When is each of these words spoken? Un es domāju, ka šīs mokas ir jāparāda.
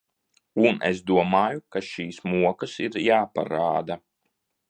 Un 0.61 0.79
es 0.87 1.01
domāju, 1.09 1.61
ka 1.75 1.83
šīs 1.89 2.17
mokas 2.31 2.75
ir 2.87 2.99
jāparāda. 3.09 3.99